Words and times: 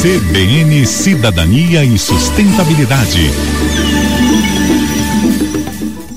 CBN 0.00 0.86
Cidadania 0.86 1.84
e 1.84 1.98
Sustentabilidade. 1.98 3.30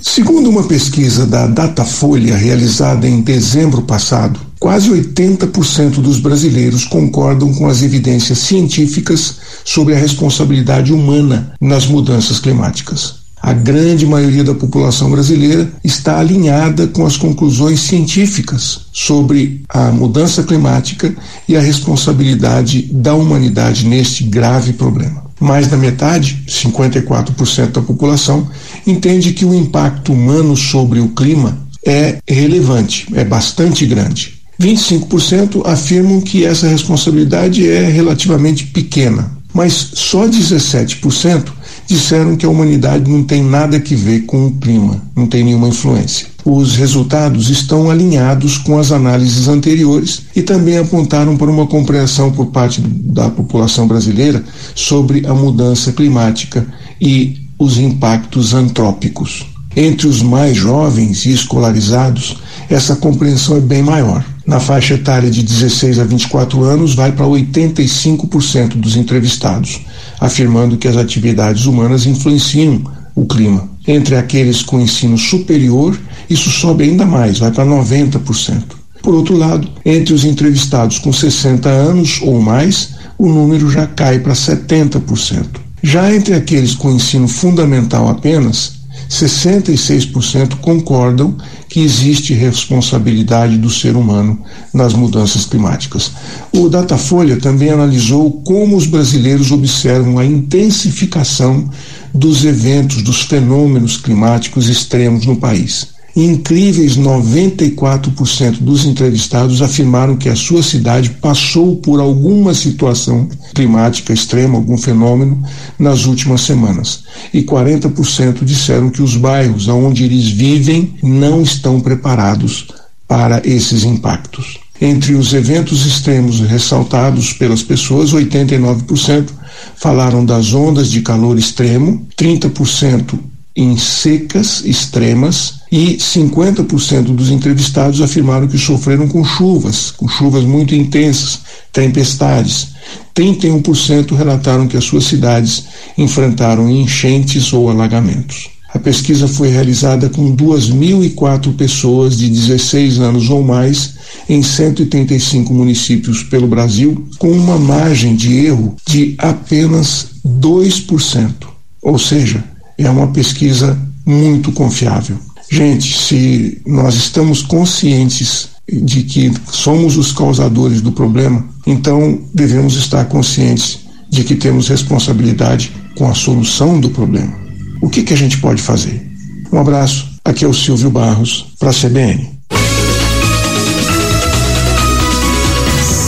Segundo 0.02 0.50
uma 0.50 0.64
pesquisa 0.64 1.26
da 1.26 1.48
Datafolha 1.48 2.36
realizada 2.36 3.08
em 3.08 3.22
dezembro 3.22 3.82
passado, 3.84 4.40
quase 4.60 4.90
80% 4.92 6.02
dos 6.02 6.20
brasileiros 6.20 6.86
concordam 6.86 7.54
com 7.54 7.68
as 7.68 7.82
evidências 7.82 8.38
científicas 8.38 9.38
sobre 9.66 9.96
a 9.96 9.98
responsabilidade 9.98 10.94
humana 10.94 11.54
nas 11.60 11.88
mudanças 11.88 12.40
climáticas. 12.40 13.21
A 13.42 13.54
grande 13.54 14.06
maioria 14.06 14.44
da 14.44 14.54
população 14.54 15.10
brasileira 15.10 15.68
está 15.84 16.20
alinhada 16.20 16.88
com 16.88 17.06
as 17.06 17.18
conclusões 17.18 17.80
científicas 17.80 18.82
sobre 18.94 19.64
a 19.68 19.92
mudança 19.92 20.44
climática 20.44 21.14
e 21.48 21.58
a 21.58 21.62
responsabilidade 21.62 22.84
da 22.92 23.16
humanidade 23.16 23.88
neste 23.88 24.24
grave 24.24 24.74
problema. 24.74 25.24
Mais 25.40 25.68
da 25.68 25.76
metade, 25.76 26.44
54% 26.48 27.72
da 27.72 27.82
população, 27.82 28.48
entende 28.86 29.34
que 29.34 29.44
o 29.44 29.56
impacto 29.56 30.14
humano 30.14 30.56
sobre 30.56 31.00
o 31.00 31.10
clima 31.10 31.58
é 31.84 32.20
relevante, 32.28 33.08
é 33.14 33.24
bastante 33.24 33.88
grande. 33.88 34.40
25% 34.62 35.66
afirmam 35.66 36.22
que 36.22 36.46
essa 36.46 36.68
responsabilidade 36.68 37.68
é 37.68 37.88
relativamente 37.88 38.68
pequena, 38.68 39.32
mas 39.52 39.74
só 39.96 40.28
17% 40.28 41.46
disseram 41.92 42.38
que 42.38 42.46
a 42.46 42.50
humanidade 42.50 43.12
não 43.12 43.22
tem 43.22 43.44
nada 43.44 43.78
que 43.78 43.96
ver 43.96 44.22
com 44.22 44.48
o 44.48 44.52
clima, 44.52 45.02
não 45.14 45.28
tem 45.28 45.44
nenhuma 45.44 45.68
influência. 45.68 46.28
Os 46.46 46.78
resultados 46.78 47.50
estão 47.50 47.92
alinhados 47.92 48.58
com 48.58 48.80
as 48.80 48.94
análises 48.94 49.50
anteriores 49.50 50.22
e 50.34 50.42
também 50.42 50.78
apontaram 50.78 51.36
para 51.36 51.52
uma 51.52 51.68
compreensão 51.68 52.32
por 52.32 52.46
parte 52.46 52.80
da 52.80 53.30
população 53.30 53.88
brasileira 53.90 54.42
sobre 54.74 55.28
a 55.28 55.34
mudança 55.34 55.92
climática 55.92 56.66
e 57.00 57.42
os 57.60 57.78
impactos 57.78 58.54
antrópicos. 58.54 59.46
Entre 59.76 60.08
os 60.08 60.22
mais 60.22 60.56
jovens 60.56 61.26
e 61.26 61.34
escolarizados, 61.34 62.38
essa 62.70 62.96
compreensão 62.96 63.58
é 63.58 63.62
bem 63.62 63.84
maior. 63.84 64.24
Na 64.52 64.60
faixa 64.60 64.96
etária 64.96 65.32
de 65.32 65.44
16 65.44 65.98
a 65.98 66.04
24 66.04 66.62
anos, 66.66 66.94
vai 66.94 67.14
para 67.14 67.26
85% 67.26 68.74
dos 68.76 68.98
entrevistados, 68.98 69.80
afirmando 70.20 70.76
que 70.76 70.90
as 70.90 70.98
atividades 70.98 71.68
humanas 71.68 72.06
influenciam 72.06 72.84
o 73.16 73.26
clima. 73.26 73.70
Entre 73.88 74.14
aqueles 74.14 74.62
com 74.62 74.82
ensino 74.82 75.18
superior, 75.18 75.98
isso 76.30 76.50
sobe 76.50 76.84
ainda 76.84 77.06
mais, 77.06 77.40
vai 77.40 77.50
para 77.50 77.66
90%. 77.66 78.64
Por 79.02 79.16
outro 79.16 79.38
lado, 79.38 79.70
entre 79.86 80.14
os 80.14 80.26
entrevistados 80.26 81.00
com 81.00 81.14
60 81.14 81.70
anos 81.70 82.20
ou 82.22 82.42
mais, 82.42 82.96
o 83.18 83.30
número 83.30 83.72
já 83.72 83.88
cai 83.88 84.20
para 84.20 84.34
70%. 84.34 85.46
Já 85.82 86.14
entre 86.14 86.34
aqueles 86.34 86.76
com 86.76 86.92
ensino 86.92 87.30
fundamental 87.30 88.10
apenas, 88.10 88.81
66% 89.12 90.56
concordam 90.62 91.36
que 91.68 91.82
existe 91.82 92.34
responsabilidade 92.34 93.58
do 93.58 93.70
ser 93.70 93.98
humano 93.98 94.42
nas 94.74 94.94
mudanças 94.94 95.46
climáticas. 95.46 96.14
O 96.54 96.70
Datafolha 96.70 97.36
também 97.36 97.70
analisou 97.70 98.42
como 98.42 98.78
os 98.78 98.88
brasileiros 98.88 99.52
observam 99.52 100.18
a 100.18 100.26
intensificação 100.26 101.70
dos 102.14 102.46
eventos, 102.46 103.02
dos 103.02 103.24
fenômenos 103.24 103.98
climáticos 103.98 104.70
extremos 104.70 105.26
no 105.26 105.36
país. 105.36 105.90
Incríveis 106.16 106.98
94% 106.98 108.60
dos 108.60 108.86
entrevistados 108.86 109.62
afirmaram 109.62 110.18
que 110.18 110.28
a 110.28 110.36
sua 110.36 110.62
cidade 110.62 111.12
passou 111.22 111.78
por 111.78 112.02
alguma 112.02 112.54
situação 112.54 113.30
climática 113.56 114.12
extrema, 114.12 114.58
algum 114.58 114.78
fenômeno, 114.78 115.42
nas 115.80 116.06
últimas 116.06 116.42
semanas. 116.42 117.04
E 117.34 117.44
40% 117.44 118.44
disseram 118.44 118.90
que 118.90 119.02
os 119.02 119.16
bairros 119.16 119.68
onde 119.70 120.04
eles 120.04 120.28
vivem 120.28 120.96
não 121.02 121.42
estão 121.42 121.80
preparados 121.80 122.68
para 123.08 123.42
esses 123.46 123.84
impactos. 123.84 124.60
Entre 124.82 125.14
os 125.14 125.32
eventos 125.34 125.86
extremos 125.86 126.40
ressaltados 126.40 127.34
pelas 127.34 127.62
pessoas, 127.62 128.14
89% 128.14 129.30
falaram 129.76 130.26
das 130.26 130.54
ondas 130.54 130.90
de 130.90 131.02
calor 131.02 131.38
extremo, 131.38 132.06
30% 132.18 133.20
em 133.56 133.78
secas 133.78 134.64
extremas 134.66 135.62
e 135.72 135.98
50% 135.98 137.16
dos 137.16 137.30
entrevistados 137.30 138.02
afirmaram 138.02 138.48
que 138.48 138.58
sofreram 138.58 139.08
com 139.08 139.24
chuvas, 139.24 139.92
com 139.92 140.08
chuvas 140.08 140.44
muito 140.44 140.76
intensas, 140.76 141.40
tempestades. 141.72 142.70
31% 143.16 144.16
relataram 144.16 144.68
que 144.68 144.78
as 144.78 144.84
suas 144.84 145.06
cidades 145.06 145.66
enfrentaram 145.98 146.70
enchentes 146.70 147.52
ou 147.54 147.70
alagamentos. 147.70 148.50
A 148.74 148.80
pesquisa 148.80 149.28
foi 149.28 149.50
realizada 149.50 150.10
com 150.10 150.34
2.004 150.36 151.54
pessoas 151.56 152.18
de 152.18 152.30
16 152.30 153.00
anos 153.00 153.30
ou 153.30 153.44
mais 153.44 153.96
em 154.30 154.42
135 154.42 155.54
municípios 155.54 156.24
pelo 156.24 156.48
Brasil, 156.48 157.06
com 157.18 157.32
uma 157.32 157.58
margem 157.58 158.16
de 158.16 158.34
erro 158.34 158.78
de 158.88 159.16
apenas 159.18 160.08
2%. 160.26 161.34
Ou 161.82 162.00
seja, 162.00 162.44
é 162.84 162.90
uma 162.90 163.08
pesquisa 163.08 163.78
muito 164.06 164.52
confiável. 164.52 165.18
Gente, 165.50 165.98
se 165.98 166.62
nós 166.66 166.96
estamos 166.96 167.42
conscientes 167.42 168.50
de 168.72 169.04
que 169.04 169.32
somos 169.52 169.98
os 169.98 170.12
causadores 170.12 170.82
do 170.82 170.92
problema, 170.92 171.46
então 171.68 172.22
devemos 172.34 172.76
estar 172.76 173.06
conscientes 173.06 173.80
de 174.10 174.24
que 174.24 174.36
temos 174.36 174.68
responsabilidade 174.68 175.72
com 175.98 176.10
a 176.10 176.14
solução 176.14 176.80
do 176.80 176.90
problema. 176.90 177.34
O 177.82 177.90
que, 177.90 178.04
que 178.04 178.14
a 178.14 178.18
gente 178.18 178.38
pode 178.40 178.62
fazer? 178.62 179.10
Um 179.52 179.60
abraço, 179.60 180.08
aqui 180.24 180.46
é 180.46 180.48
o 180.48 180.54
Silvio 180.54 180.90
Barros, 180.90 181.54
para 181.60 181.70
a 181.70 181.74
CBN. 181.74 182.30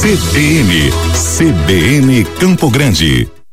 CBN, 0.02 0.92
CBN 1.38 2.26
Campo 2.40 2.70
Grande. 2.70 3.28